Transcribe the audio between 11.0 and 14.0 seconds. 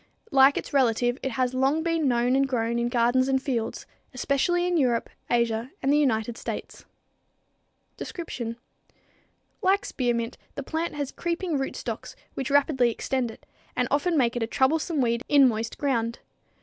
creeping rootstocks, which rapidly extend it, and